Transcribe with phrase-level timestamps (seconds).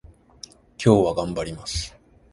[0.83, 1.95] 今日は頑張ります